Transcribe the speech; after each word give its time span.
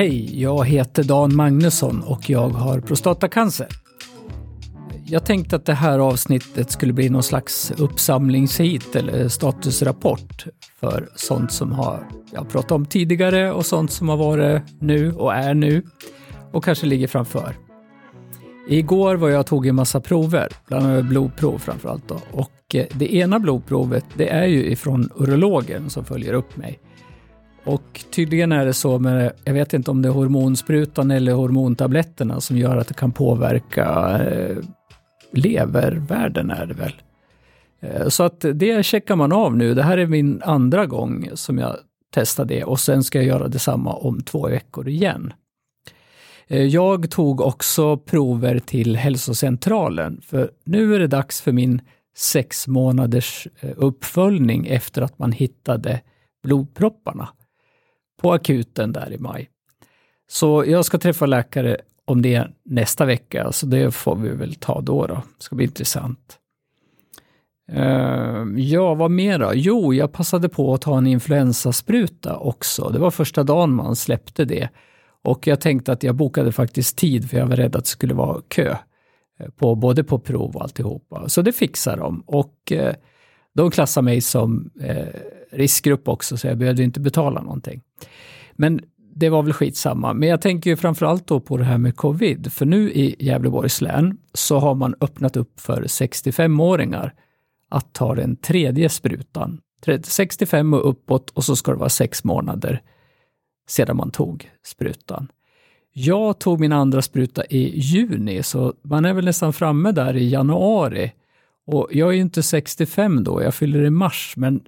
Hej, 0.00 0.42
jag 0.42 0.64
heter 0.66 1.04
Dan 1.04 1.36
Magnusson 1.36 2.02
och 2.02 2.30
jag 2.30 2.48
har 2.48 2.80
prostatacancer. 2.80 3.66
Jag 5.06 5.24
tänkte 5.24 5.56
att 5.56 5.64
det 5.64 5.74
här 5.74 5.98
avsnittet 5.98 6.70
skulle 6.70 6.92
bli 6.92 7.08
någon 7.08 7.22
slags 7.22 7.72
uppsamlingshit 7.76 8.96
eller 8.96 9.28
statusrapport 9.28 10.46
för 10.80 11.08
sånt 11.16 11.52
som 11.52 11.72
har 11.72 12.08
jag 12.32 12.48
pratat 12.48 12.72
om 12.72 12.86
tidigare 12.86 13.52
och 13.52 13.66
sånt 13.66 13.92
som 13.92 14.08
har 14.08 14.16
varit 14.16 14.62
nu 14.78 15.12
och 15.12 15.34
är 15.34 15.54
nu 15.54 15.82
och 16.52 16.64
kanske 16.64 16.86
ligger 16.86 17.06
framför. 17.06 17.56
Igår 18.68 19.14
var 19.14 19.28
jag 19.28 19.40
och 19.40 19.46
tog 19.46 19.66
en 19.66 19.74
massa 19.74 20.00
prover, 20.00 20.48
bland 20.68 20.86
annat 20.86 21.04
blodprov 21.04 21.58
framförallt. 21.58 22.08
Då. 22.08 22.20
Och 22.32 22.74
eh, 22.74 22.86
det 22.92 23.14
ena 23.14 23.38
blodprovet, 23.38 24.04
det 24.14 24.28
är 24.28 24.46
ju 24.46 24.70
ifrån 24.70 25.10
urologen 25.16 25.90
som 25.90 26.04
följer 26.04 26.32
upp 26.32 26.56
mig. 26.56 26.78
Och 27.64 28.04
tydligen 28.10 28.52
är 28.52 28.66
det 28.66 28.74
så 28.74 28.98
med, 28.98 29.32
jag 29.44 29.54
vet 29.54 29.72
inte 29.72 29.90
om 29.90 30.02
det 30.02 30.08
är 30.08 30.12
hormonsprutan 30.12 31.10
eller 31.10 31.32
hormontabletterna 31.32 32.40
som 32.40 32.56
gör 32.56 32.76
att 32.76 32.88
det 32.88 32.94
kan 32.94 33.12
påverka 33.12 34.18
eh, 34.18 34.56
levervärden 35.32 36.50
är 36.50 36.66
det 36.66 36.74
väl. 36.74 36.92
Eh, 37.80 38.08
så 38.08 38.22
att 38.22 38.44
det 38.54 38.86
checkar 38.86 39.16
man 39.16 39.32
av 39.32 39.56
nu. 39.56 39.74
Det 39.74 39.82
här 39.82 39.98
är 39.98 40.06
min 40.06 40.42
andra 40.44 40.86
gång 40.86 41.30
som 41.34 41.58
jag 41.58 41.76
testar 42.14 42.44
det 42.44 42.64
och 42.64 42.80
sen 42.80 43.04
ska 43.04 43.18
jag 43.18 43.26
göra 43.26 43.48
detsamma 43.48 43.92
om 43.92 44.22
två 44.22 44.48
veckor 44.48 44.88
igen. 44.88 45.32
Eh, 46.48 46.62
jag 46.62 47.10
tog 47.10 47.40
också 47.40 47.96
prover 47.96 48.58
till 48.58 48.96
hälsocentralen, 48.96 50.20
för 50.26 50.50
nu 50.64 50.94
är 50.94 50.98
det 50.98 51.06
dags 51.06 51.40
för 51.40 51.52
min 51.52 51.80
sex 52.16 52.68
månaders 52.68 53.48
eh, 53.60 53.70
uppföljning 53.76 54.66
efter 54.66 55.02
att 55.02 55.18
man 55.18 55.32
hittade 55.32 56.00
blodpropparna 56.42 57.28
på 58.20 58.32
akuten 58.32 58.92
där 58.92 59.12
i 59.12 59.18
maj. 59.18 59.50
Så 60.28 60.64
jag 60.66 60.84
ska 60.84 60.98
träffa 60.98 61.26
läkare 61.26 61.76
om 62.04 62.22
det 62.22 62.46
nästa 62.64 63.04
vecka, 63.04 63.52
så 63.52 63.66
det 63.66 63.90
får 63.90 64.16
vi 64.16 64.28
väl 64.28 64.54
ta 64.54 64.80
då. 64.80 65.06
då. 65.06 65.14
Det 65.14 65.44
ska 65.44 65.56
bli 65.56 65.64
intressant. 65.64 66.38
Ehm, 67.72 68.58
ja, 68.58 68.94
vad 68.94 69.10
mer 69.10 69.38
då? 69.38 69.50
Jo, 69.54 69.94
jag 69.94 70.12
passade 70.12 70.48
på 70.48 70.74
att 70.74 70.80
ta 70.80 70.98
en 70.98 71.06
influensaspruta 71.06 72.36
också. 72.36 72.88
Det 72.88 72.98
var 72.98 73.10
första 73.10 73.42
dagen 73.42 73.74
man 73.74 73.96
släppte 73.96 74.44
det. 74.44 74.68
Och 75.22 75.46
jag 75.46 75.60
tänkte 75.60 75.92
att 75.92 76.02
jag 76.02 76.14
bokade 76.14 76.52
faktiskt 76.52 76.98
tid 76.98 77.30
för 77.30 77.36
jag 77.36 77.46
var 77.46 77.56
rädd 77.56 77.76
att 77.76 77.84
det 77.84 77.90
skulle 77.90 78.14
vara 78.14 78.40
kö. 78.48 78.76
Eh, 79.40 79.50
på, 79.56 79.74
både 79.74 80.04
på 80.04 80.18
prov 80.18 80.56
och 80.56 80.62
alltihopa. 80.62 81.28
Så 81.28 81.42
det 81.42 81.52
fixar 81.52 81.96
de. 81.96 82.22
Och 82.26 82.72
eh, 82.72 82.94
de 83.54 83.70
klassar 83.70 84.02
mig 84.02 84.20
som 84.20 84.70
eh, 84.80 85.06
riskgrupp 85.50 86.08
också, 86.08 86.36
så 86.36 86.46
jag 86.46 86.58
behövde 86.58 86.82
inte 86.82 87.00
betala 87.00 87.42
någonting. 87.42 87.80
Men 88.52 88.80
det 89.14 89.28
var 89.28 89.42
väl 89.42 89.52
skitsamma. 89.52 90.12
Men 90.12 90.28
jag 90.28 90.40
tänker 90.40 90.70
ju 90.70 90.76
framförallt 90.76 91.26
då 91.26 91.40
på 91.40 91.56
det 91.56 91.64
här 91.64 91.78
med 91.78 91.96
covid. 91.96 92.52
För 92.52 92.66
nu 92.66 92.92
i 92.92 93.16
Gävleborgs 93.18 93.80
län 93.80 94.18
så 94.34 94.58
har 94.58 94.74
man 94.74 94.94
öppnat 95.00 95.36
upp 95.36 95.60
för 95.60 95.82
65-åringar 95.82 97.14
att 97.68 97.92
ta 97.92 98.14
den 98.14 98.36
tredje 98.36 98.88
sprutan. 98.88 99.60
65 100.02 100.74
och 100.74 100.88
uppåt 100.88 101.30
och 101.30 101.44
så 101.44 101.56
ska 101.56 101.72
det 101.72 101.78
vara 101.78 101.88
sex 101.88 102.24
månader 102.24 102.82
sedan 103.68 103.96
man 103.96 104.10
tog 104.10 104.50
sprutan. 104.66 105.28
Jag 105.92 106.38
tog 106.38 106.60
min 106.60 106.72
andra 106.72 107.02
spruta 107.02 107.44
i 107.44 107.78
juni, 107.80 108.42
så 108.42 108.74
man 108.82 109.04
är 109.04 109.12
väl 109.12 109.24
nästan 109.24 109.52
framme 109.52 109.92
där 109.92 110.16
i 110.16 110.28
januari. 110.28 111.12
Och 111.66 111.88
jag 111.90 112.08
är 112.08 112.12
ju 112.12 112.20
inte 112.20 112.42
65 112.42 113.24
då, 113.24 113.42
jag 113.42 113.54
fyller 113.54 113.82
i 113.82 113.90
mars, 113.90 114.34
men 114.36 114.60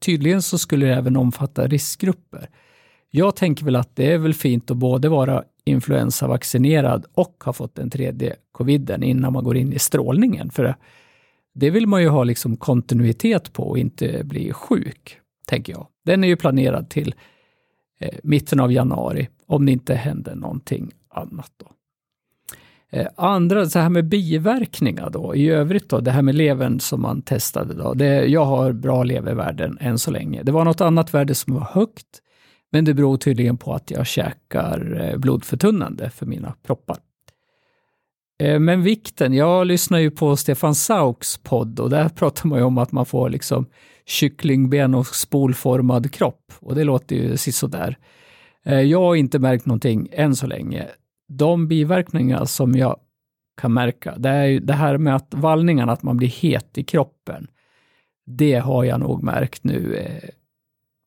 tydligen 0.00 0.42
så 0.42 0.58
skulle 0.58 0.86
det 0.86 0.94
även 0.94 1.16
omfatta 1.16 1.66
riskgrupper. 1.66 2.48
Jag 3.10 3.36
tänker 3.36 3.64
väl 3.64 3.76
att 3.76 3.96
det 3.96 4.12
är 4.12 4.18
väl 4.18 4.34
fint 4.34 4.70
att 4.70 4.76
både 4.76 5.08
vara 5.08 5.44
influensavaccinerad 5.64 7.06
och 7.14 7.42
ha 7.44 7.52
fått 7.52 7.74
den 7.74 7.90
tredje 7.90 8.36
coviden 8.52 9.02
innan 9.02 9.32
man 9.32 9.44
går 9.44 9.56
in 9.56 9.72
i 9.72 9.78
strålningen. 9.78 10.50
För 10.50 10.74
det 11.54 11.70
vill 11.70 11.86
man 11.86 12.02
ju 12.02 12.08
ha 12.08 12.24
liksom 12.24 12.56
kontinuitet 12.56 13.52
på 13.52 13.62
och 13.62 13.78
inte 13.78 14.24
bli 14.24 14.52
sjuk, 14.52 15.18
tänker 15.46 15.72
jag. 15.72 15.86
Den 16.04 16.24
är 16.24 16.28
ju 16.28 16.36
planerad 16.36 16.90
till 16.90 17.14
eh, 18.00 18.18
mitten 18.22 18.60
av 18.60 18.72
januari, 18.72 19.28
om 19.46 19.66
det 19.66 19.72
inte 19.72 19.94
händer 19.94 20.34
någonting 20.34 20.90
annat. 21.08 21.52
Då. 21.56 21.66
Eh, 22.92 23.06
andra, 23.16 23.66
så 23.66 23.78
här 23.78 23.88
med 23.88 24.08
biverkningar 24.08 25.10
då, 25.10 25.34
i 25.34 25.50
övrigt 25.50 25.88
då, 25.88 26.00
det 26.00 26.10
här 26.10 26.22
med 26.22 26.34
levern 26.34 26.80
som 26.80 27.02
man 27.02 27.22
testade 27.22 27.74
då. 27.74 27.94
Det, 27.94 28.24
jag 28.26 28.44
har 28.44 28.72
bra 28.72 29.02
levervärden 29.02 29.78
än 29.80 29.98
så 29.98 30.10
länge. 30.10 30.42
Det 30.42 30.52
var 30.52 30.64
något 30.64 30.80
annat 30.80 31.14
värde 31.14 31.34
som 31.34 31.54
var 31.54 31.68
högt, 31.72 32.06
men 32.72 32.84
det 32.84 32.94
beror 32.94 33.16
tydligen 33.16 33.56
på 33.56 33.74
att 33.74 33.90
jag 33.90 34.06
käkar 34.06 35.00
eh, 35.00 35.18
blodförtunnande 35.18 36.10
för 36.10 36.26
mina 36.26 36.54
proppar. 36.62 36.96
Eh, 38.42 38.58
men 38.58 38.82
vikten, 38.82 39.34
jag 39.34 39.66
lyssnar 39.66 39.98
ju 39.98 40.10
på 40.10 40.36
Stefan 40.36 40.74
Sauks 40.74 41.38
podd 41.38 41.80
och 41.80 41.90
där 41.90 42.08
pratar 42.16 42.48
man 42.48 42.58
ju 42.58 42.64
om 42.64 42.78
att 42.78 42.92
man 42.92 43.06
får 43.06 43.30
liksom 43.30 43.66
kycklingben 44.06 44.94
och 44.94 45.06
spolformad 45.06 46.12
kropp. 46.12 46.52
Och 46.60 46.74
det 46.74 46.84
låter 46.84 47.16
ju 47.16 47.36
sisådär. 47.36 47.98
Jag 48.62 49.00
har 49.00 49.14
inte 49.14 49.38
märkt 49.38 49.66
någonting 49.66 50.08
än 50.12 50.36
så 50.36 50.46
länge. 50.46 50.86
De 51.32 51.68
biverkningar 51.68 52.44
som 52.44 52.74
jag 52.74 52.96
kan 53.60 53.72
märka, 53.72 54.14
det 54.18 54.28
är 54.28 54.44
ju 54.44 54.60
det 54.60 54.72
här 54.72 54.98
med 54.98 55.16
att 55.16 55.34
vallningarna, 55.34 55.92
att 55.92 56.02
man 56.02 56.16
blir 56.16 56.28
het 56.28 56.78
i 56.78 56.84
kroppen. 56.84 57.46
Det 58.26 58.54
har 58.54 58.84
jag 58.84 59.00
nog 59.00 59.22
märkt 59.22 59.64
nu 59.64 59.94
eh, 59.94 60.28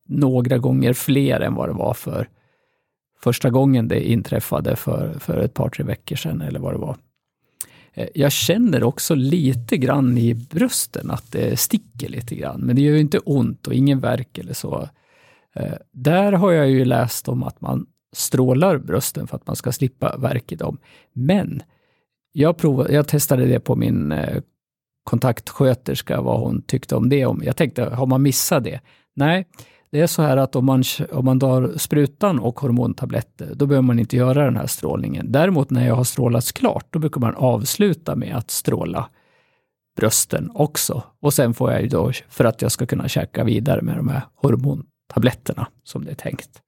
några 0.08 0.58
gånger 0.58 0.94
fler 0.94 1.40
än 1.40 1.56
vad 1.56 1.70
det 1.70 1.74
var 1.74 1.94
för 1.94 2.30
första 3.24 3.50
gången 3.50 3.88
det 3.88 4.10
inträffade 4.10 4.76
för, 4.76 5.20
för 5.20 5.38
ett 5.38 5.54
par, 5.54 5.70
tre 5.70 5.86
veckor 5.86 6.16
sedan 6.16 6.42
eller 6.42 6.60
vad 6.60 6.74
det 6.74 6.78
var. 6.78 6.98
Eh, 7.94 8.08
jag 8.16 8.32
känner 8.32 8.84
också 8.84 9.16
lite 9.16 9.78
grann 9.78 10.18
i 10.18 10.34
brösten 10.34 11.12
att 11.12 11.32
det 11.32 11.60
sticker 11.60 12.10
lite 12.10 12.36
grann, 12.36 12.62
men 12.62 12.76
det 12.76 12.82
gör 12.82 12.94
ju 12.94 13.00
inte 13.00 13.20
ont 13.20 13.68
och 13.68 13.74
ingen 13.74 14.00
värk 14.00 14.38
eller 14.38 14.54
så. 14.54 14.90
Eh, 15.56 15.74
där 15.92 16.32
har 16.32 16.52
jag 16.52 16.70
ju 16.70 16.86
läst 16.86 17.28
om 17.28 17.44
att 17.44 17.62
man 17.62 17.86
strålar 18.14 18.78
brösten 18.78 19.28
för 19.28 19.36
att 19.36 19.48
man 19.48 19.56
ska 19.56 19.72
slippa 19.72 20.18
värk 20.18 20.52
i 20.52 20.56
dem. 20.56 20.78
Men 21.14 21.62
jag, 22.32 22.58
provade, 22.58 22.94
jag 22.94 23.08
testade 23.08 23.46
det 23.46 23.60
på 23.60 23.76
min 23.76 24.12
eh, 24.12 24.42
kontaktsköterska, 25.04 26.22
vad 26.22 26.40
hon 26.40 26.62
tyckte 26.62 26.96
om 26.96 27.10
det. 27.10 27.18
Jag 27.18 27.56
tänkte, 27.56 27.84
har 27.84 28.06
man 28.06 28.22
missat 28.22 28.64
det? 28.64 28.80
Nej, 29.16 29.48
det 29.92 30.00
är 30.00 30.08
så 30.08 30.22
här 30.22 30.38
att 30.38 30.56
om 30.56 30.66
man, 30.66 30.84
om 31.12 31.26
man 31.26 31.40
tar 31.40 31.78
sprutan 31.78 32.40
och 32.40 32.60
hormontabletter, 32.60 33.56
då 33.56 33.66
behöver 33.66 33.88
man 33.88 34.00
inte 34.00 34.18
göra 34.18 34.46
den 34.46 34.58
här 34.58 34.68
strålningen. 34.68 35.32
Däremot 35.32 35.70
när 35.70 35.88
jag 35.88 35.96
har 35.96 36.04
strålats 36.04 36.52
klart, 36.52 36.88
då 36.90 37.00
brukar 37.00 37.22
man 37.22 37.36
avsluta 37.36 38.16
med 38.16 38.36
att 38.36 38.52
stråla 38.52 39.10
brösten 39.98 40.52
också. 40.54 41.04
Och 41.22 41.34
sen 41.34 41.54
får 41.54 41.72
jag 41.72 41.82
ju 41.82 41.88
då, 41.88 42.12
för 42.30 42.46
att 42.46 42.62
jag 42.62 42.72
ska 42.72 42.86
kunna 42.86 43.08
käka 43.08 43.44
vidare 43.44 43.82
med 43.82 43.98
de 43.98 44.08
här 44.08 44.22
hormontabletterna 44.36 45.68
som 45.84 46.06
det 46.06 46.12
är 46.12 46.16
tänkt. 46.16 46.62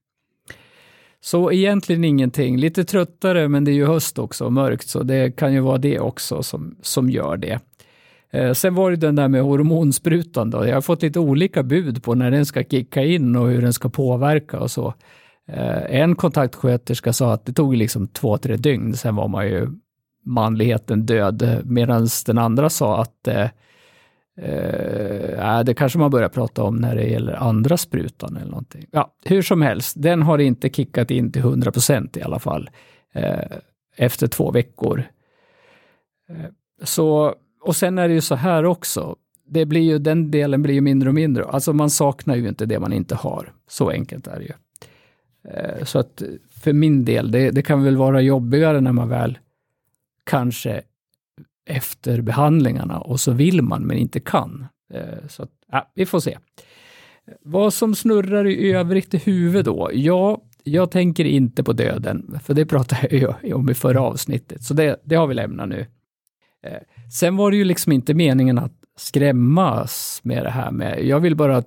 Så 1.25 1.51
egentligen 1.51 2.03
ingenting. 2.03 2.57
Lite 2.57 2.83
tröttare, 2.83 3.47
men 3.47 3.63
det 3.63 3.71
är 3.71 3.73
ju 3.73 3.85
höst 3.85 4.19
också 4.19 4.45
och 4.45 4.53
mörkt, 4.53 4.87
så 4.87 5.03
det 5.03 5.31
kan 5.31 5.53
ju 5.53 5.59
vara 5.59 5.77
det 5.77 5.99
också 5.99 6.43
som, 6.43 6.75
som 6.81 7.09
gör 7.09 7.37
det. 7.37 7.59
Eh, 8.31 8.53
sen 8.53 8.75
var 8.75 8.91
det 8.91 8.97
den 8.97 9.15
där 9.15 9.27
med 9.27 9.43
hormonsprutan 9.43 10.49
då. 10.49 10.67
Jag 10.67 10.73
har 10.73 10.81
fått 10.81 11.01
lite 11.01 11.19
olika 11.19 11.63
bud 11.63 12.03
på 12.03 12.15
när 12.15 12.31
den 12.31 12.45
ska 12.45 12.63
kicka 12.63 13.03
in 13.03 13.35
och 13.35 13.47
hur 13.47 13.61
den 13.61 13.73
ska 13.73 13.89
påverka 13.89 14.59
och 14.59 14.71
så. 14.71 14.93
Eh, 15.47 16.01
en 16.01 16.15
kontaktsköterska 16.15 17.13
sa 17.13 17.33
att 17.33 17.45
det 17.45 17.53
tog 17.53 17.75
liksom 17.75 18.07
två, 18.07 18.37
tre 18.37 18.55
dygn, 18.55 18.93
sen 18.93 19.15
var 19.15 19.27
man 19.27 19.47
ju 19.47 19.67
manligheten 20.25 21.05
död, 21.05 21.61
medan 21.63 22.07
den 22.25 22.37
andra 22.37 22.69
sa 22.69 23.01
att 23.01 23.27
eh, 23.27 23.47
eh, 24.37 25.63
det 25.63 25.73
kanske 25.77 25.99
man 25.99 26.11
börjar 26.11 26.29
prata 26.29 26.63
om 26.63 26.75
när 26.75 26.95
det 26.95 27.03
gäller 27.03 27.33
andra 27.33 27.77
sprutan 27.77 28.37
eller 28.37 28.51
någonting. 28.51 28.85
Ja, 28.91 29.13
hur 29.25 29.41
som 29.41 29.61
helst, 29.61 29.95
den 29.99 30.21
har 30.21 30.37
inte 30.37 30.69
kickat 30.69 31.11
in 31.11 31.31
till 31.31 31.41
100 31.41 31.71
procent 31.71 32.17
i 32.17 32.21
alla 32.21 32.39
fall 32.39 32.69
eh, 33.13 33.57
efter 33.97 34.27
två 34.27 34.51
veckor. 34.51 35.03
Eh, 36.29 36.45
så 36.83 37.35
och 37.65 37.75
sen 37.75 37.97
är 37.97 38.07
det 38.07 38.13
ju 38.13 38.21
så 38.21 38.35
här 38.35 38.65
också, 38.65 39.15
det 39.47 39.65
blir 39.65 39.81
ju, 39.81 39.99
den 39.99 40.31
delen 40.31 40.61
blir 40.61 40.73
ju 40.73 40.81
mindre 40.81 41.09
och 41.09 41.15
mindre. 41.15 41.45
Alltså 41.45 41.73
man 41.73 41.89
saknar 41.89 42.35
ju 42.35 42.47
inte 42.47 42.65
det 42.65 42.79
man 42.79 42.93
inte 42.93 43.15
har. 43.15 43.53
Så 43.67 43.89
enkelt 43.89 44.27
är 44.27 44.39
det 44.39 44.45
ju. 44.45 44.53
Eh, 45.51 45.83
så 45.83 45.99
att 45.99 46.23
för 46.63 46.73
min 46.73 47.05
del, 47.05 47.31
det, 47.31 47.51
det 47.51 47.61
kan 47.61 47.83
väl 47.83 47.97
vara 47.97 48.21
jobbigare 48.21 48.81
när 48.81 48.91
man 48.91 49.09
väl 49.09 49.37
kanske 50.23 50.81
efter 51.65 52.21
behandlingarna 52.21 52.99
och 52.99 53.19
så 53.19 53.31
vill 53.31 53.61
man 53.61 53.83
men 53.83 53.97
inte 53.97 54.19
kan. 54.19 54.67
Eh, 54.93 55.27
så 55.27 55.43
att, 55.43 55.51
ja, 55.71 55.91
vi 55.95 56.05
får 56.05 56.19
se. 56.19 56.37
Vad 57.41 57.73
som 57.73 57.95
snurrar 57.95 58.47
i 58.47 58.71
övrigt 58.71 59.13
i 59.13 59.17
huvudet 59.17 59.65
då? 59.65 59.89
Ja, 59.93 60.41
jag 60.63 60.91
tänker 60.91 61.25
inte 61.25 61.63
på 61.63 61.73
döden, 61.73 62.39
för 62.43 62.53
det 62.53 62.65
pratade 62.65 63.17
jag 63.17 63.35
om 63.55 63.69
i 63.69 63.73
förra 63.73 64.01
avsnittet, 64.01 64.63
så 64.63 64.73
det, 64.73 65.01
det 65.03 65.15
har 65.15 65.27
vi 65.27 65.33
lämnat 65.33 65.69
nu. 65.69 65.87
Eh, 66.63 66.79
sen 67.19 67.37
var 67.37 67.51
det 67.51 67.57
ju 67.57 67.63
liksom 67.63 67.91
inte 67.91 68.13
meningen 68.13 68.57
att 68.57 68.73
skrämmas 68.97 70.19
med 70.23 70.43
det 70.43 70.49
här 70.49 70.71
med, 70.71 71.05
jag 71.05 71.19
vill 71.19 71.35
bara 71.35 71.63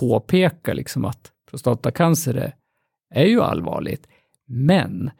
påpeka 0.00 0.72
liksom 0.72 1.04
att 1.04 1.32
prostatacancer 1.50 2.34
är, 2.34 2.54
är 3.14 3.26
ju 3.26 3.42
allvarligt. 3.42 4.08
Men 4.46 5.06
eh, 5.06 5.12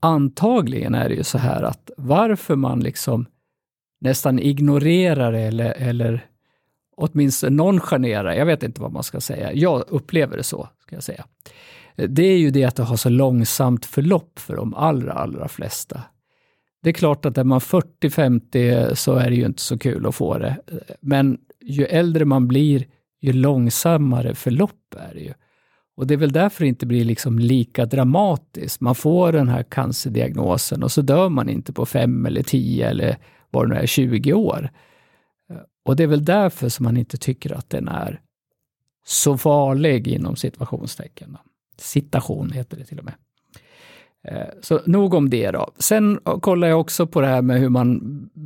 antagligen 0.00 0.94
är 0.94 1.08
det 1.08 1.14
ju 1.14 1.24
så 1.24 1.38
här 1.38 1.62
att 1.62 1.90
varför 1.96 2.56
man 2.56 2.80
liksom 2.80 3.26
nästan 4.00 4.38
ignorerar 4.38 5.32
eller, 5.32 5.70
eller 5.70 6.26
åtminstone 6.96 7.56
nonchalerar, 7.56 8.32
jag 8.32 8.46
vet 8.46 8.62
inte 8.62 8.80
vad 8.80 8.92
man 8.92 9.02
ska 9.02 9.20
säga, 9.20 9.52
jag 9.52 9.84
upplever 9.88 10.36
det 10.36 10.42
så, 10.42 10.68
ska 10.78 10.96
jag 10.96 11.02
säga. 11.02 11.24
Det 11.96 12.22
är 12.22 12.38
ju 12.38 12.50
det 12.50 12.64
att 12.64 12.76
det 12.76 12.82
har 12.82 12.96
så 12.96 13.08
långsamt 13.08 13.86
förlopp 13.86 14.38
för 14.38 14.56
de 14.56 14.74
allra, 14.74 15.12
allra 15.12 15.48
flesta. 15.48 16.02
Det 16.82 16.88
är 16.88 16.94
klart 16.94 17.26
att 17.26 17.38
är 17.38 17.44
man 17.44 17.60
40-50 17.60 18.94
så 18.94 19.14
är 19.14 19.30
det 19.30 19.36
ju 19.36 19.46
inte 19.46 19.62
så 19.62 19.78
kul 19.78 20.06
att 20.06 20.14
få 20.14 20.38
det. 20.38 20.56
Men 21.00 21.38
ju 21.60 21.84
äldre 21.84 22.24
man 22.24 22.48
blir, 22.48 22.86
ju 23.20 23.32
långsammare 23.32 24.34
förlopp 24.34 24.94
är 24.96 25.14
det 25.14 25.20
ju. 25.20 25.32
Och 25.98 26.06
det 26.06 26.14
är 26.14 26.18
väl 26.18 26.32
därför 26.32 26.64
det 26.64 26.68
inte 26.68 26.86
blir 26.86 27.04
liksom 27.04 27.38
lika 27.38 27.86
dramatiskt. 27.86 28.80
Man 28.80 28.94
får 28.94 29.32
den 29.32 29.48
här 29.48 29.62
cancerdiagnosen 29.62 30.82
och 30.82 30.92
så 30.92 31.02
dör 31.02 31.28
man 31.28 31.48
inte 31.48 31.72
på 31.72 31.86
fem 31.86 32.26
eller 32.26 32.42
tio 32.42 32.88
eller 32.88 33.16
vad 33.50 33.68
det 33.68 33.74
nu 33.74 33.80
är, 33.80 33.86
20 33.86 34.32
år. 34.32 34.70
Och 35.84 35.96
det 35.96 36.02
är 36.02 36.06
väl 36.06 36.24
därför 36.24 36.68
som 36.68 36.84
man 36.84 36.96
inte 36.96 37.16
tycker 37.16 37.54
att 37.54 37.70
den 37.70 37.88
är 37.88 38.20
så 39.06 39.38
farlig 39.38 40.08
inom 40.08 40.36
situationstecken. 40.36 41.36
Citation 41.76 42.50
heter 42.50 42.76
det 42.76 42.84
till 42.84 42.98
och 42.98 43.04
med. 43.04 43.14
Eh, 44.28 44.48
så 44.62 44.80
nog 44.86 45.14
om 45.14 45.30
det 45.30 45.50
då. 45.50 45.70
Sen 45.78 46.20
kollar 46.40 46.68
jag 46.68 46.80
också 46.80 47.06
på 47.06 47.20
det 47.20 47.26
här 47.26 47.42
med 47.42 47.60
hur 47.60 47.68
man, 47.68 48.00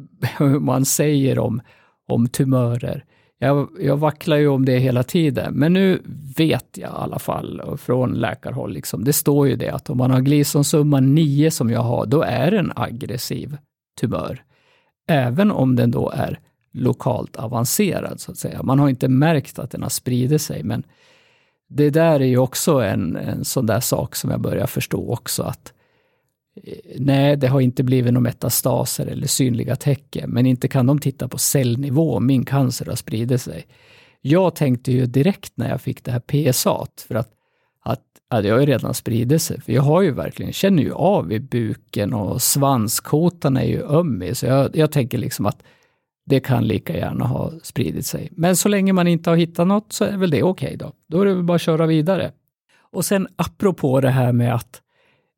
hur 0.39 0.61
man 0.61 0.85
säger 0.85 1.39
om, 1.39 1.61
om 2.09 2.29
tumörer. 2.29 3.05
Jag, 3.43 3.69
jag 3.81 3.97
vacklar 3.97 4.37
ju 4.37 4.49
om 4.49 4.65
det 4.65 4.79
hela 4.79 5.03
tiden, 5.03 5.55
men 5.55 5.73
nu 5.73 6.03
vet 6.37 6.67
jag 6.75 6.91
i 6.91 6.95
alla 6.95 7.19
fall 7.19 7.77
från 7.77 8.13
läkarhåll, 8.13 8.73
liksom, 8.73 9.05
det 9.05 9.13
står 9.13 9.49
ju 9.49 9.57
det 9.57 9.69
att 9.69 9.91
om 9.91 9.99
man 9.99 10.11
har 10.11 10.21
glisonsumma 10.21 11.01
9 11.01 11.51
som 11.51 11.71
jag 11.71 11.81
har, 11.81 12.07
då 12.07 12.23
är 12.23 12.51
det 12.51 12.59
en 12.59 12.73
aggressiv 12.77 13.57
tumör. 14.01 14.43
Även 15.09 15.51
om 15.51 15.77
den 15.77 15.91
då 15.91 16.11
är 16.11 16.39
lokalt 16.73 17.37
avancerad, 17.37 18.21
så 18.21 18.31
att 18.31 18.39
säga. 18.39 18.63
Man 18.63 18.79
har 18.79 18.89
inte 18.89 19.09
märkt 19.09 19.59
att 19.59 19.71
den 19.71 19.83
har 19.83 19.91
spridit 19.91 20.43
sig, 20.43 20.63
men 20.63 20.83
det 21.69 21.91
där 21.91 22.21
är 22.21 22.27
ju 22.27 22.39
också 22.39 22.81
en, 22.81 23.17
en 23.17 23.45
sån 23.45 23.67
där 23.67 23.81
sak 23.81 24.17
som 24.17 24.31
jag 24.31 24.41
börjar 24.41 24.67
förstå 24.67 25.13
också 25.13 25.43
att 25.43 25.73
eh, 25.73 25.82
Eh, 26.57 26.75
nej, 26.99 27.37
det 27.37 27.49
har 27.49 27.61
inte 27.61 27.83
blivit 27.83 28.13
några 28.13 28.23
metastaser 28.23 29.07
eller 29.07 29.27
synliga 29.27 29.77
tecken, 29.77 30.31
men 30.31 30.47
inte 30.47 30.69
kan 30.69 30.87
de 30.87 30.99
titta 30.99 31.29
på 31.29 31.39
cellnivå 31.39 32.17
om 32.17 32.27
min 32.27 32.45
cancer 32.45 32.87
har 32.87 32.97
spridit 32.97 33.41
sig. 33.41 33.67
Jag 34.21 34.55
tänkte 34.55 34.93
ju 34.93 35.07
direkt 35.07 35.53
när 35.55 35.69
jag 35.69 35.81
fick 35.81 36.05
det 36.05 36.11
här 36.13 36.21
PSA, 36.53 36.87
för 37.09 37.15
att, 37.15 37.31
att, 37.83 38.03
att 38.29 38.43
det 38.43 38.51
har 38.51 38.61
ju 38.61 38.67
redan 38.67 38.95
spridit 38.95 39.43
sig, 39.43 39.61
för 39.61 39.73
jag 39.73 39.83
har 39.83 40.03
ju 40.03 40.11
verkligen, 40.11 40.53
känner 40.53 40.83
ju 40.83 40.93
av 40.93 41.33
i 41.33 41.41
buken 41.41 42.15
och 42.15 42.43
svanskotan 42.43 43.57
är 43.57 43.65
ju 43.65 43.83
öm 43.83 44.23
i, 44.23 44.35
så 44.35 44.47
jag, 44.47 44.77
jag 44.77 44.93
tänker 44.93 45.19
liksom 45.19 45.47
att 45.47 45.63
det 46.25 46.41
kan 46.41 46.67
lika 46.67 46.97
gärna 46.97 47.27
ha 47.27 47.53
spridit 47.63 48.07
sig. 48.07 48.29
Men 48.33 48.57
så 48.57 48.69
länge 48.69 48.93
man 48.93 49.07
inte 49.07 49.31
har 49.31 49.37
hittat 49.37 49.67
något 49.67 49.93
så 49.93 50.05
är 50.05 50.17
väl 50.17 50.31
det 50.31 50.43
okej 50.43 50.67
okay 50.67 50.77
då. 50.77 50.93
Då 51.09 51.21
är 51.21 51.27
det 51.27 51.35
väl 51.35 51.45
bara 51.45 51.55
att 51.55 51.61
köra 51.61 51.87
vidare. 51.87 52.33
Och 52.93 53.05
sen 53.05 53.29
apropå 53.37 54.01
det 54.01 54.11
här 54.11 54.33
med 54.33 54.55
att, 54.55 54.82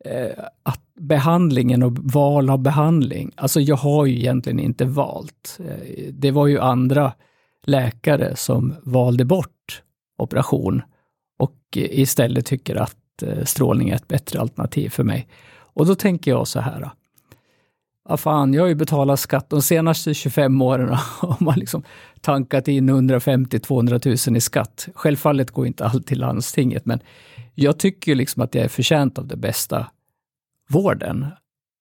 Eh, 0.05 0.45
att 0.63 0.81
behandlingen 1.01 1.83
och 1.83 1.99
val 1.99 2.51
av 2.51 2.59
behandling. 2.59 3.33
Alltså 3.37 3.61
jag 3.61 3.77
har 3.77 4.07
ju 4.07 4.19
egentligen 4.19 4.59
inte 4.59 4.85
valt. 4.85 5.61
Eh, 5.61 6.13
det 6.13 6.31
var 6.31 6.47
ju 6.47 6.61
andra 6.61 7.13
läkare 7.67 8.37
som 8.37 8.75
valde 8.83 9.25
bort 9.25 9.83
operation 10.19 10.83
och 11.39 11.59
eh, 11.77 12.01
istället 12.01 12.47
tycker 12.47 12.77
att 12.77 13.23
eh, 13.23 13.45
strålning 13.45 13.89
är 13.89 13.95
ett 13.95 14.09
bättre 14.09 14.41
alternativ 14.41 14.89
för 14.89 15.05
mig. 15.05 15.29
Och 15.57 15.87
då 15.87 15.95
tänker 15.95 16.31
jag 16.31 16.49
så 16.49 16.61
här 16.61 16.91
vad 18.09 18.21
fan, 18.21 18.55
jag 18.55 18.63
har 18.63 18.69
ju 18.69 18.75
betalat 18.75 19.21
skatt 19.21 19.51
de 19.51 19.63
senaste 19.63 20.15
25 20.15 20.63
åren 20.63 20.97
och 21.21 21.43
man 21.43 21.59
liksom 21.59 21.83
tankat 22.21 22.69
in 22.69 22.91
150-200 22.91 24.29
000 24.31 24.37
i 24.37 24.41
skatt. 24.41 24.89
Självfallet 24.95 25.51
går 25.51 25.67
inte 25.67 25.85
allt 25.85 26.07
till 26.07 26.19
landstinget, 26.19 26.87
men 26.87 27.01
jag 27.55 27.79
tycker 27.79 28.15
liksom 28.15 28.43
att 28.43 28.55
jag 28.55 28.65
är 28.65 28.69
förtjänt 28.69 29.19
av 29.19 29.27
det 29.27 29.37
bästa 29.37 29.87
vården. 30.69 31.27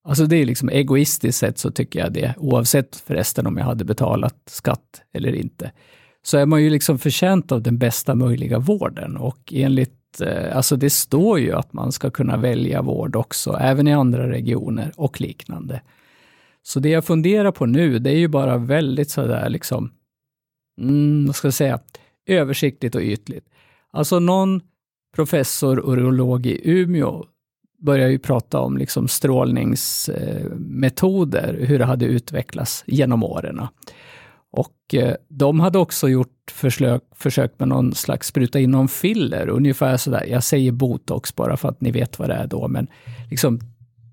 Alltså 0.08 0.26
det 0.26 0.36
är 0.36 0.46
liksom 0.46 0.68
egoistiskt 0.68 1.38
sett 1.38 1.58
så 1.58 1.70
tycker 1.70 1.98
jag 1.98 2.12
det, 2.12 2.34
oavsett 2.36 2.96
förresten 2.96 3.46
om 3.46 3.56
jag 3.56 3.64
hade 3.64 3.84
betalat 3.84 4.36
skatt 4.46 5.02
eller 5.12 5.34
inte. 5.34 5.72
Så 6.22 6.38
är 6.38 6.46
man 6.46 6.62
ju 6.62 6.70
liksom 6.70 6.98
förtjänt 6.98 7.52
av 7.52 7.62
den 7.62 7.78
bästa 7.78 8.14
möjliga 8.14 8.58
vården 8.58 9.16
och 9.16 9.52
enligt, 9.52 10.20
eh, 10.20 10.56
alltså 10.56 10.76
det 10.76 10.90
står 10.90 11.38
ju 11.38 11.52
att 11.52 11.72
man 11.72 11.92
ska 11.92 12.10
kunna 12.10 12.36
välja 12.36 12.82
vård 12.82 13.16
också, 13.16 13.52
även 13.60 13.88
i 13.88 13.92
andra 13.92 14.30
regioner 14.30 14.92
och 14.96 15.20
liknande. 15.20 15.80
Så 16.62 16.80
det 16.80 16.88
jag 16.88 17.04
funderar 17.04 17.52
på 17.52 17.66
nu, 17.66 17.98
det 17.98 18.10
är 18.10 18.18
ju 18.18 18.28
bara 18.28 18.56
väldigt 18.58 19.10
sådär 19.10 19.48
liksom, 19.48 19.90
mm, 20.80 21.26
vad 21.26 21.36
ska 21.36 21.46
jag 21.46 21.54
säga, 21.54 21.78
översiktligt 22.26 22.94
och 22.94 23.02
ytligt. 23.02 23.48
Alltså 23.90 24.18
någon 24.18 24.60
professor 25.14 25.78
urolog 25.78 26.46
i 26.46 26.60
Umeå 26.64 27.24
börjar 27.84 28.08
ju 28.08 28.18
prata 28.18 28.60
om 28.60 28.78
liksom 28.78 29.08
strålningsmetoder, 29.08 31.58
hur 31.60 31.78
det 31.78 31.84
hade 31.84 32.04
utvecklats 32.04 32.84
genom 32.86 33.22
åren. 33.22 33.60
Och 34.50 34.94
eh, 34.94 35.14
de 35.28 35.60
hade 35.60 35.78
också 35.78 36.08
gjort 36.08 36.50
försök, 36.50 37.02
försök 37.14 37.52
med 37.58 37.68
någon 37.68 37.94
slags 37.94 38.26
spruta 38.26 38.60
in 38.60 38.70
någon 38.70 38.88
filler, 38.88 39.48
ungefär 39.48 39.96
sådär, 39.96 40.26
jag 40.28 40.44
säger 40.44 40.72
botox 40.72 41.34
bara 41.34 41.56
för 41.56 41.68
att 41.68 41.80
ni 41.80 41.90
vet 41.90 42.18
vad 42.18 42.28
det 42.28 42.34
är 42.34 42.46
då, 42.46 42.68
men 42.68 42.86
liksom 43.30 43.60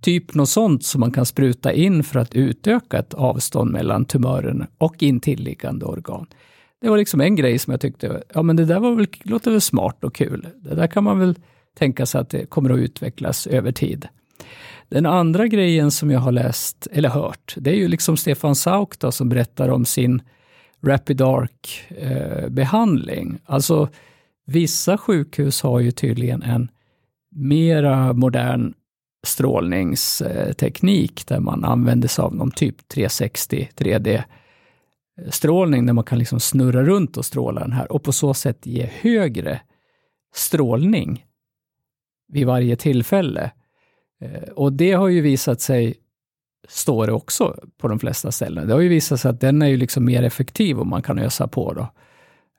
typ 0.02 0.34
något 0.34 0.50
sånt 0.50 0.84
som 0.84 1.00
man 1.00 1.12
kan 1.12 1.26
spruta 1.26 1.74
in 1.74 2.04
för 2.04 2.20
att 2.20 2.36
utöka 2.36 3.00
ett 3.00 3.14
avstånd 3.14 3.72
mellan 3.72 4.06
tumören 4.06 4.66
och 4.78 5.04
intilliggande 5.04 5.86
organ. 5.86 6.28
Det 6.82 6.90
var 6.90 6.98
liksom 6.98 7.22
en 7.22 7.36
grej 7.36 7.60
som 7.60 7.72
jag 7.72 7.82
tyckte, 7.82 8.24
ja 8.34 8.42
men 8.42 8.56
det 8.56 8.66
där 8.66 8.80
var 8.80 8.96
väl, 8.96 9.08
låter 9.24 9.52
väl 9.52 9.62
smart 9.62 10.04
och 10.04 10.16
kul. 10.16 10.48
Det 10.56 10.76
där 10.76 10.88
kan 10.88 11.04
man 11.04 11.20
väl 11.20 11.36
tänka 11.78 12.06
sig 12.06 12.22
att 12.22 12.30
det 12.30 12.46
kommer 12.46 12.70
att 12.70 12.80
utvecklas 12.80 13.48
över 13.48 13.72
tid. 13.72 14.08
Den 14.90 15.06
andra 15.06 15.48
grejen 15.48 15.92
som 15.92 16.12
jag 16.12 16.20
har 16.20 16.32
läst, 16.32 16.88
eller 16.92 17.10
hört, 17.10 17.56
det 17.58 17.70
är 17.70 17.76
ju 17.76 17.88
liksom 17.88 18.18
Stefan 18.18 18.56
Sauk 18.56 19.00
då, 19.00 19.12
som 19.12 19.30
berättar 19.30 19.70
om 19.70 19.86
sin 19.86 20.22
Rapid 20.84 21.22
Arc-behandling. 21.22 23.32
Eh, 23.32 23.38
alltså, 23.46 23.90
vissa 24.46 24.98
sjukhus 24.98 25.62
har 25.62 25.80
ju 25.80 25.92
tydligen 25.92 26.44
en 26.44 26.72
mera 27.36 28.14
modern 28.14 28.74
strålningsteknik 29.28 31.28
där 31.28 31.40
man 31.40 31.66
använder 31.66 32.08
sig 32.08 32.24
av 32.24 32.36
någon 32.36 32.52
typ 32.52 32.88
360 32.88 33.70
3D 33.76 34.24
strålning 35.30 35.86
där 35.86 35.94
man 35.94 36.04
kan 36.04 36.20
liksom 36.20 36.40
snurra 36.40 36.84
runt 36.84 37.18
och 37.18 37.26
stråla 37.26 37.62
den 37.62 37.72
här 37.72 37.92
och 37.92 38.04
på 38.04 38.12
så 38.12 38.34
sätt 38.34 38.66
ge 38.66 38.90
högre 39.02 39.62
strålning 40.36 41.26
vid 42.32 42.48
varje 42.48 42.76
tillfälle. 42.76 43.52
Eh, 44.22 44.50
och 44.56 44.74
det 44.74 44.92
har 44.92 45.08
ju 45.08 45.22
visat 45.22 45.62
sig, 45.62 45.96
står 46.68 47.08
det 47.08 47.14
också 47.14 47.56
på 47.78 47.88
de 47.88 48.00
flesta 48.00 48.32
ställen, 48.32 48.68
det 48.68 48.74
har 48.74 48.82
ju 48.82 48.90
visat 48.90 49.20
sig 49.20 49.30
att 49.30 49.42
den 49.42 49.62
är 49.62 49.68
ju 49.68 49.78
liksom 49.78 50.06
mer 50.06 50.24
effektiv 50.24 50.80
om 50.80 50.90
man 50.90 51.02
kan 51.02 51.20
ösa 51.20 51.48
på. 51.48 51.74
Då. 51.74 51.88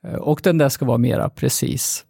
Eh, 0.09 0.15
och 0.15 0.41
den 0.43 0.57
där 0.57 0.69
ska 0.69 0.85
vara 0.85 0.97
mera 0.97 1.29
precis. 1.29 2.05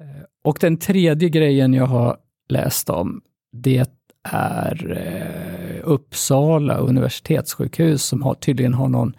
Eh, 0.00 0.22
och 0.42 0.58
den 0.60 0.76
tredje 0.76 1.28
grejen 1.28 1.74
jag 1.74 1.86
har 1.86 2.16
läst 2.48 2.90
om, 2.90 3.22
det 3.52 3.90
är 4.22 5.82
Uppsala 5.84 6.76
universitetssjukhus 6.76 8.04
som 8.04 8.22
har, 8.22 8.34
tydligen 8.34 8.74
har 8.74 8.88
någon 8.88 9.16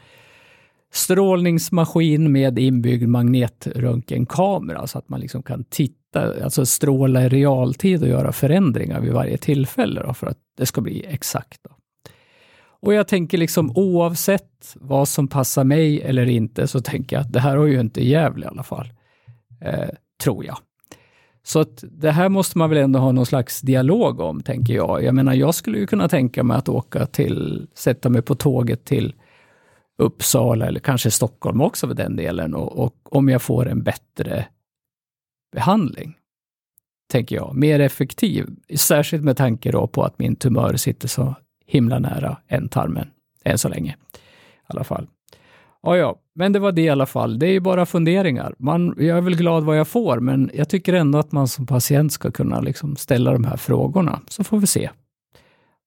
strålningsmaskin 0.93 2.31
med 2.31 2.59
inbyggd 2.59 3.07
magnetröntgenkamera 3.07 4.87
så 4.87 4.97
att 4.97 5.09
man 5.09 5.19
liksom 5.19 5.43
kan 5.43 5.63
titta, 5.63 6.02
alltså 6.15 6.65
stråla 6.65 7.23
i 7.23 7.29
realtid 7.29 8.03
och 8.03 8.09
göra 8.09 8.31
förändringar 8.31 8.99
vid 8.99 9.13
varje 9.13 9.37
tillfälle 9.37 10.03
då, 10.03 10.13
för 10.13 10.27
att 10.27 10.37
det 10.57 10.65
ska 10.65 10.81
bli 10.81 11.05
exakt. 11.07 11.59
Då. 11.63 11.75
Och 12.83 12.93
jag 12.93 13.07
tänker 13.07 13.37
liksom 13.37 13.71
oavsett 13.75 14.75
vad 14.75 15.07
som 15.07 15.27
passar 15.27 15.63
mig 15.63 16.01
eller 16.01 16.29
inte 16.29 16.67
så 16.67 16.81
tänker 16.81 17.15
jag 17.15 17.21
att 17.21 17.33
det 17.33 17.39
här 17.39 17.57
har 17.57 17.65
ju 17.65 17.79
inte 17.79 18.05
Gävle 18.05 18.45
i 18.45 18.49
alla 18.49 18.63
fall. 18.63 18.93
Eh, 19.61 19.89
tror 20.23 20.45
jag. 20.45 20.57
Så 21.45 21.59
att 21.59 21.83
det 21.91 22.11
här 22.11 22.29
måste 22.29 22.57
man 22.57 22.69
väl 22.69 22.79
ändå 22.79 22.99
ha 22.99 23.11
någon 23.11 23.25
slags 23.25 23.61
dialog 23.61 24.19
om, 24.19 24.41
tänker 24.41 24.73
jag. 24.73 25.03
Jag 25.03 25.15
menar, 25.15 25.33
jag 25.33 25.55
skulle 25.55 25.77
ju 25.77 25.87
kunna 25.87 26.09
tänka 26.09 26.43
mig 26.43 26.57
att 26.57 26.69
åka 26.69 27.05
till, 27.05 27.67
sätta 27.75 28.09
mig 28.09 28.21
på 28.21 28.35
tåget 28.35 28.85
till 28.85 29.13
Uppsala 29.97 30.65
eller 30.65 30.79
kanske 30.79 31.11
Stockholm 31.11 31.61
också 31.61 31.87
för 31.87 31.95
den 31.95 32.15
delen 32.15 32.53
och, 32.53 32.79
och 32.79 32.95
om 33.03 33.29
jag 33.29 33.41
får 33.41 33.67
en 33.67 33.83
bättre 33.83 34.45
behandling, 35.53 36.17
tänker 37.11 37.35
jag, 37.35 37.55
mer 37.55 37.79
effektiv. 37.79 38.49
Särskilt 38.75 39.23
med 39.23 39.37
tanke 39.37 39.71
då 39.71 39.87
på 39.87 40.03
att 40.03 40.19
min 40.19 40.35
tumör 40.35 40.75
sitter 40.75 41.07
så 41.07 41.35
himla 41.65 41.99
nära 41.99 42.37
ändtarmen, 42.47 43.07
än 43.45 43.57
så 43.57 43.69
länge 43.69 43.91
i 43.91 44.65
alla 44.65 44.83
fall. 44.83 45.07
Ja, 45.83 45.97
ja, 45.97 46.15
men 46.35 46.53
det 46.53 46.59
var 46.59 46.71
det 46.71 46.81
i 46.81 46.89
alla 46.89 47.05
fall. 47.05 47.39
Det 47.39 47.47
är 47.47 47.51
ju 47.51 47.59
bara 47.59 47.85
funderingar. 47.85 48.55
Man, 48.57 48.95
jag 48.97 49.17
är 49.17 49.21
väl 49.21 49.35
glad 49.35 49.63
vad 49.63 49.79
jag 49.79 49.87
får, 49.87 50.19
men 50.19 50.51
jag 50.53 50.69
tycker 50.69 50.93
ändå 50.93 51.19
att 51.19 51.31
man 51.31 51.47
som 51.47 51.65
patient 51.65 52.13
ska 52.13 52.31
kunna 52.31 52.61
liksom 52.61 52.95
ställa 52.95 53.31
de 53.31 53.43
här 53.43 53.57
frågorna, 53.57 54.21
så 54.27 54.43
får 54.43 54.59
vi 54.59 54.67
se 54.67 54.89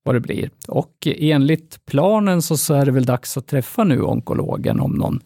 vad 0.03 0.15
det 0.15 0.21
blir. 0.21 0.51
Och 0.69 1.07
enligt 1.07 1.87
planen 1.87 2.43
så, 2.43 2.57
så 2.57 2.75
är 2.75 2.87
det 2.87 2.93
väl 2.93 3.05
dags 3.05 3.37
att 3.37 3.47
träffa 3.47 3.85
nu 3.85 4.03
onkologen 4.03 4.81
om 4.81 4.93
någon 4.93 5.21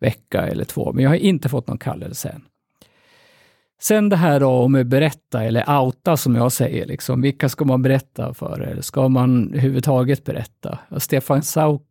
vecka 0.00 0.46
eller 0.46 0.64
två, 0.64 0.92
men 0.92 1.02
jag 1.04 1.10
har 1.10 1.16
inte 1.16 1.48
fått 1.48 1.66
någon 1.66 1.78
kallelse 1.78 2.28
än. 2.28 2.42
Sen 3.80 4.08
det 4.08 4.16
här 4.16 4.40
då 4.40 4.48
om 4.48 4.74
att 4.74 4.86
berätta 4.86 5.44
eller 5.44 5.80
outa 5.80 6.16
som 6.16 6.34
jag 6.34 6.52
säger, 6.52 6.86
liksom, 6.86 7.22
vilka 7.22 7.48
ska 7.48 7.64
man 7.64 7.82
berätta 7.82 8.34
för? 8.34 8.60
Eller 8.60 8.82
ska 8.82 9.08
man 9.08 9.48
överhuvudtaget 9.48 10.24
berätta? 10.24 10.78
Och 10.88 11.02
Stefan 11.02 11.42
Sauk, 11.42 11.82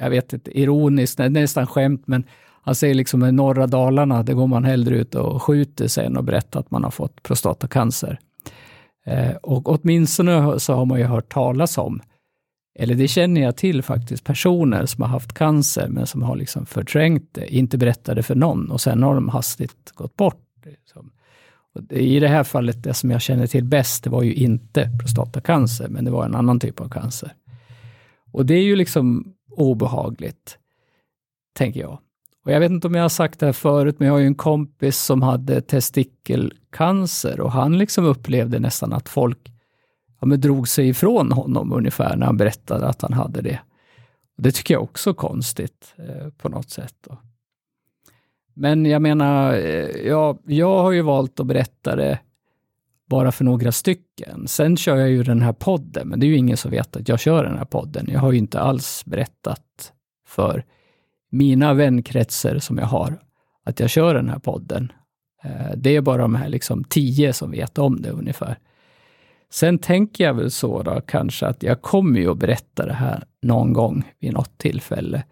jag 0.00 0.10
vet 0.10 0.32
inte, 0.32 0.60
ironiskt, 0.60 1.18
nästan 1.18 1.66
skämt, 1.66 2.02
men 2.06 2.24
han 2.62 2.74
säger 2.74 2.94
liksom 2.94 3.24
i 3.24 3.32
norra 3.32 3.66
Dalarna, 3.66 4.22
där 4.22 4.34
går 4.34 4.46
man 4.46 4.64
hellre 4.64 4.96
ut 4.96 5.14
och 5.14 5.42
skjuter 5.42 5.88
sig 5.88 6.06
än 6.06 6.16
att 6.16 6.24
berätta 6.24 6.58
att 6.58 6.70
man 6.70 6.84
har 6.84 6.90
fått 6.90 7.22
prostatacancer. 7.22 8.18
Eh, 9.06 9.34
och 9.42 9.68
åtminstone 9.68 10.60
så 10.60 10.74
har 10.74 10.84
man 10.84 10.98
ju 10.98 11.04
hört 11.04 11.32
talas 11.32 11.78
om, 11.78 12.00
eller 12.78 12.94
det 12.94 13.08
känner 13.08 13.40
jag 13.40 13.56
till 13.56 13.82
faktiskt, 13.82 14.24
personer 14.24 14.86
som 14.86 15.02
har 15.02 15.08
haft 15.08 15.32
cancer 15.32 15.88
men 15.88 16.06
som 16.06 16.22
har 16.22 16.36
liksom 16.36 16.66
förträngt 16.66 17.34
det, 17.34 17.54
inte 17.54 17.78
berättade 17.78 18.22
för 18.22 18.34
någon 18.34 18.70
och 18.70 18.80
sen 18.80 19.02
har 19.02 19.14
de 19.14 19.28
hastigt 19.28 19.92
gått 19.94 20.16
bort. 20.16 20.44
Liksom. 20.64 21.10
I 21.90 22.20
det 22.20 22.28
här 22.28 22.44
fallet, 22.44 22.82
det 22.82 22.94
som 22.94 23.10
jag 23.10 23.22
känner 23.22 23.46
till 23.46 23.64
bäst, 23.64 24.04
det 24.04 24.10
var 24.10 24.22
ju 24.22 24.34
inte 24.34 24.90
prostatacancer, 25.00 25.88
men 25.88 26.04
det 26.04 26.10
var 26.10 26.24
en 26.24 26.34
annan 26.34 26.60
typ 26.60 26.80
av 26.80 26.88
cancer. 26.88 27.34
Och 28.32 28.46
det 28.46 28.54
är 28.54 28.62
ju 28.62 28.76
liksom 28.76 29.34
obehagligt, 29.50 30.58
tänker 31.54 31.80
jag. 31.80 31.98
Och 32.44 32.52
jag 32.52 32.60
vet 32.60 32.70
inte 32.70 32.86
om 32.86 32.94
jag 32.94 33.02
har 33.02 33.08
sagt 33.08 33.40
det 33.40 33.46
här 33.46 33.52
förut, 33.52 33.96
men 33.98 34.06
jag 34.06 34.14
har 34.14 34.20
ju 34.20 34.26
en 34.26 34.34
kompis 34.34 34.98
som 34.98 35.22
hade 35.22 35.60
testikelcancer 35.60 37.40
och 37.40 37.52
han 37.52 37.78
liksom 37.78 38.04
upplevde 38.04 38.58
nästan 38.58 38.92
att 38.92 39.08
folk 39.08 39.52
ja, 40.20 40.26
men 40.26 40.40
drog 40.40 40.68
sig 40.68 40.88
ifrån 40.88 41.32
honom 41.32 41.72
ungefär 41.72 42.16
när 42.16 42.26
han 42.26 42.36
berättade 42.36 42.86
att 42.86 43.02
han 43.02 43.12
hade 43.12 43.42
det. 43.42 43.60
Och 44.36 44.42
det 44.42 44.52
tycker 44.52 44.74
jag 44.74 44.82
också 44.82 45.10
är 45.10 45.14
konstigt 45.14 45.94
eh, 45.96 46.28
på 46.28 46.48
något 46.48 46.70
sätt. 46.70 46.94
Då. 47.08 47.18
Men 48.60 48.86
jag 48.86 49.02
menar, 49.02 49.54
eh, 49.54 50.06
jag, 50.06 50.38
jag 50.46 50.82
har 50.82 50.92
ju 50.92 51.02
valt 51.02 51.40
att 51.40 51.46
berätta 51.46 51.96
det 51.96 52.18
bara 53.06 53.32
för 53.32 53.44
några 53.44 53.72
stycken. 53.72 54.48
Sen 54.48 54.76
kör 54.76 54.96
jag 54.96 55.10
ju 55.10 55.22
den 55.22 55.42
här 55.42 55.52
podden, 55.52 56.08
men 56.08 56.20
det 56.20 56.26
är 56.26 56.28
ju 56.28 56.36
ingen 56.36 56.56
som 56.56 56.70
vet 56.70 56.96
att 56.96 57.08
jag 57.08 57.20
kör 57.20 57.44
den 57.44 57.58
här 57.58 57.64
podden. 57.64 58.06
Jag 58.12 58.20
har 58.20 58.32
ju 58.32 58.38
inte 58.38 58.60
alls 58.60 59.04
berättat 59.04 59.92
för 60.26 60.64
mina 61.30 61.74
vänkretsar 61.74 62.58
som 62.58 62.78
jag 62.78 62.86
har 62.86 63.18
att 63.64 63.80
jag 63.80 63.90
kör 63.90 64.14
den 64.14 64.28
här 64.28 64.38
podden. 64.38 64.92
Eh, 65.44 65.76
det 65.76 65.96
är 65.96 66.00
bara 66.00 66.22
de 66.22 66.34
här 66.34 66.48
liksom 66.48 66.84
tio 66.84 67.32
som 67.32 67.50
vet 67.50 67.78
om 67.78 68.02
det 68.02 68.10
ungefär. 68.10 68.58
Sen 69.50 69.78
tänker 69.78 70.24
jag 70.24 70.34
väl 70.34 70.50
så 70.50 70.82
då 70.82 71.00
kanske 71.00 71.46
att 71.46 71.62
jag 71.62 71.82
kommer 71.82 72.20
ju 72.20 72.30
att 72.30 72.38
berätta 72.38 72.86
det 72.86 72.92
här 72.92 73.24
någon 73.42 73.72
gång 73.72 74.12
vid 74.18 74.32
något 74.32 74.58
tillfälle. 74.58 75.22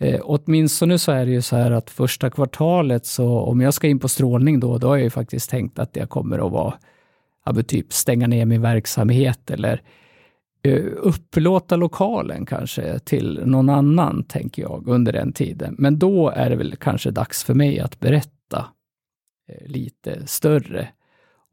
Eh, 0.00 0.20
åtminstone 0.24 0.98
så 0.98 1.12
är 1.12 1.26
det 1.26 1.32
ju 1.32 1.42
så 1.42 1.56
här 1.56 1.70
att 1.70 1.90
första 1.90 2.30
kvartalet, 2.30 3.06
så 3.06 3.40
om 3.40 3.60
jag 3.60 3.74
ska 3.74 3.86
in 3.88 3.98
på 3.98 4.08
strålning 4.08 4.60
då, 4.60 4.78
då 4.78 4.88
har 4.88 4.96
jag 4.96 5.04
ju 5.04 5.10
faktiskt 5.10 5.50
tänkt 5.50 5.78
att 5.78 5.96
jag 5.96 6.08
kommer 6.08 6.46
att 6.46 6.52
vara, 6.52 6.74
ja, 7.44 7.62
typ 7.62 7.92
stänga 7.92 8.26
ner 8.26 8.46
min 8.46 8.62
verksamhet 8.62 9.50
eller 9.50 9.82
eh, 10.62 10.84
upplåta 10.96 11.76
lokalen 11.76 12.46
kanske 12.46 12.98
till 12.98 13.40
någon 13.44 13.68
annan, 13.68 14.24
tänker 14.24 14.62
jag, 14.62 14.88
under 14.88 15.12
den 15.12 15.32
tiden. 15.32 15.74
Men 15.78 15.98
då 15.98 16.28
är 16.28 16.50
det 16.50 16.56
väl 16.56 16.76
kanske 16.76 17.10
dags 17.10 17.44
för 17.44 17.54
mig 17.54 17.80
att 17.80 18.00
berätta 18.00 18.66
eh, 19.48 19.66
lite 19.66 20.26
större. 20.26 20.88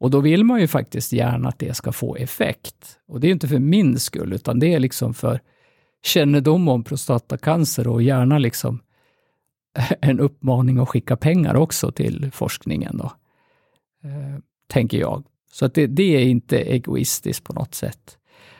Och 0.00 0.10
då 0.10 0.20
vill 0.20 0.44
man 0.44 0.60
ju 0.60 0.66
faktiskt 0.66 1.12
gärna 1.12 1.48
att 1.48 1.58
det 1.58 1.74
ska 1.74 1.92
få 1.92 2.16
effekt. 2.16 2.98
Och 3.08 3.20
det 3.20 3.26
är 3.26 3.32
inte 3.32 3.48
för 3.48 3.58
min 3.58 3.98
skull, 3.98 4.32
utan 4.32 4.58
det 4.58 4.74
är 4.74 4.80
liksom 4.80 5.14
för 5.14 5.40
kännedom 6.04 6.68
om 6.68 6.84
prostatacancer 6.84 7.88
och 7.88 8.02
gärna 8.02 8.38
liksom 8.38 8.80
en 10.00 10.20
uppmaning 10.20 10.78
att 10.78 10.88
skicka 10.88 11.16
pengar 11.16 11.54
också 11.54 11.92
till 11.92 12.30
forskningen. 12.32 12.96
Då, 12.96 13.12
eh, 14.04 14.38
tänker 14.68 14.98
jag. 14.98 15.24
Så 15.52 15.64
att 15.64 15.74
det, 15.74 15.86
det, 15.86 16.16
är 16.16 16.24
inte 16.24 16.58
egoistiskt 16.58 17.44
på 17.44 17.52
något 17.52 17.74
sätt. 17.74 18.18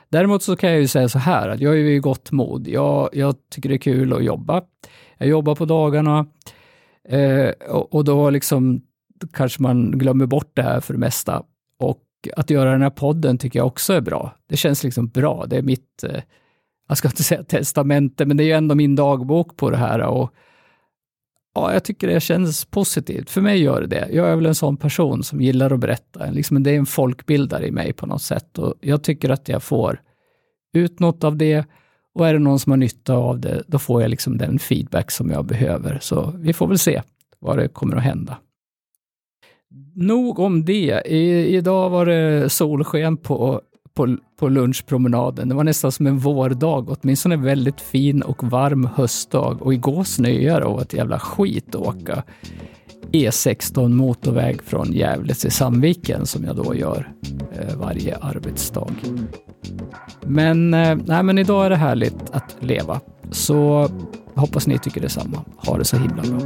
Däremot 0.08 0.42
så 0.42 0.56
kan 0.56 0.70
jag 0.70 0.80
ju 0.80 0.88
säga 0.88 1.08
så 1.08 1.18
här, 1.18 1.48
att 1.48 1.60
jag 1.60 1.72
är 1.72 1.78
ju 1.78 1.94
i 1.94 1.98
gott 1.98 2.32
mod. 2.32 2.68
Jag, 2.68 3.08
jag 3.12 3.34
tycker 3.50 3.68
det 3.68 3.74
är 3.74 3.78
kul 3.78 4.12
att 4.12 4.24
jobba. 4.24 4.62
Jag 5.18 5.28
jobbar 5.28 5.54
på 5.54 5.64
dagarna 5.64 6.26
eh, 7.08 7.48
och, 7.48 7.94
och, 7.94 8.04
då 8.04 8.30
liksom 8.30 8.82
kanske 9.32 9.62
man 9.62 9.90
glömmer 9.90 10.26
bort 10.26 10.50
det 10.54 10.62
här 10.62 10.80
för 10.80 10.94
det 10.94 11.00
mesta. 11.00 11.42
Och 11.78 12.02
att 12.36 12.50
göra 12.50 12.72
den 12.72 12.82
här 12.82 12.90
podden 12.90 13.38
tycker 13.38 13.58
jag 13.58 13.66
också 13.66 13.92
är 13.92 14.00
bra. 14.00 14.36
Det 14.46 14.56
känns 14.56 14.84
liksom 14.84 15.08
bra. 15.08 15.46
Det 15.46 15.56
är 15.56 15.62
mitt 15.62 16.04
eh, 16.04 16.22
jag 16.88 16.98
ska 16.98 17.08
inte 17.08 17.22
säga 17.22 17.44
testamente, 17.44 18.26
men 18.26 18.36
det 18.36 18.42
är 18.42 18.46
ju 18.46 18.52
ändå 18.52 18.74
min 18.74 18.96
dagbok 18.96 19.56
på 19.56 19.70
det 19.70 19.76
här. 19.76 20.00
Och, 20.00 20.30
ja, 21.54 21.72
jag 21.72 21.84
tycker 21.84 22.08
det 22.08 22.20
känns 22.20 22.64
positivt. 22.64 23.30
För 23.30 23.40
mig 23.40 23.62
gör 23.62 23.80
det 23.80 23.86
det. 23.86 24.08
Jag 24.12 24.28
är 24.28 24.36
väl 24.36 24.46
en 24.46 24.54
sån 24.54 24.76
person 24.76 25.22
som 25.22 25.40
gillar 25.40 25.72
att 25.72 25.80
berätta. 25.80 26.30
Liksom, 26.30 26.62
det 26.62 26.70
är 26.70 26.78
en 26.78 26.86
folkbildare 26.86 27.66
i 27.66 27.70
mig 27.70 27.92
på 27.92 28.06
något 28.06 28.22
sätt. 28.22 28.58
Och 28.58 28.74
jag 28.80 29.02
tycker 29.02 29.30
att 29.30 29.48
jag 29.48 29.62
får 29.62 30.00
ut 30.72 31.00
något 31.00 31.24
av 31.24 31.36
det. 31.36 31.64
Och 32.14 32.28
är 32.28 32.32
det 32.32 32.38
någon 32.38 32.58
som 32.58 32.72
har 32.72 32.76
nytta 32.76 33.14
av 33.14 33.40
det, 33.40 33.62
då 33.66 33.78
får 33.78 34.02
jag 34.02 34.08
liksom 34.08 34.38
den 34.38 34.58
feedback 34.58 35.10
som 35.10 35.30
jag 35.30 35.46
behöver. 35.46 35.98
Så 36.02 36.32
vi 36.36 36.52
får 36.52 36.66
väl 36.66 36.78
se 36.78 37.02
vad 37.38 37.58
det 37.58 37.68
kommer 37.68 37.96
att 37.96 38.02
hända. 38.02 38.38
Nog 39.94 40.38
om 40.38 40.64
det. 40.64 41.02
I, 41.06 41.56
idag 41.56 41.90
var 41.90 42.06
det 42.06 42.48
solsken 42.50 43.16
på 43.16 43.62
på, 43.98 44.16
på 44.36 44.48
lunchpromenaden. 44.48 45.48
Det 45.48 45.54
var 45.54 45.64
nästan 45.64 45.92
som 45.92 46.06
en 46.06 46.18
vårdag, 46.18 46.88
åtminstone 46.88 47.34
en 47.34 47.42
väldigt 47.42 47.80
fin 47.80 48.22
och 48.22 48.44
varm 48.44 48.88
höstdag. 48.94 49.62
Och 49.62 49.74
igår 49.74 50.04
snöade 50.04 50.64
och 50.64 50.74
var 50.74 50.82
ett 50.82 50.92
jävla 50.92 51.18
skit 51.18 51.74
att 51.74 51.74
åka 51.74 52.22
E16 53.12 53.88
motorväg 53.88 54.62
från 54.62 54.92
Gävle 54.92 55.34
till 55.34 55.52
Sandviken 55.52 56.26
som 56.26 56.44
jag 56.44 56.56
då 56.56 56.74
gör 56.74 57.12
eh, 57.52 57.76
varje 57.76 58.16
arbetsdag. 58.16 58.90
Men, 60.26 60.74
eh, 60.74 60.98
nej, 61.06 61.22
men 61.22 61.38
idag 61.38 61.66
är 61.66 61.70
det 61.70 61.76
härligt 61.76 62.30
att 62.32 62.56
leva. 62.60 63.00
Så 63.30 63.88
hoppas 64.34 64.66
ni 64.66 64.78
tycker 64.78 65.00
detsamma. 65.00 65.44
Ha 65.56 65.78
det 65.78 65.84
så 65.84 65.96
himla 65.96 66.22
bra. 66.22 66.40